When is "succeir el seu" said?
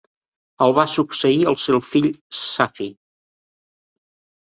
0.93-1.81